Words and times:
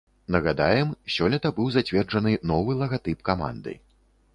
Нагадаем, 0.35 0.93
сёлета 1.17 1.53
быў 1.59 1.69
зацверджаны 1.77 2.35
новы 2.53 2.71
лагатып 2.85 3.19
каманды. 3.33 3.83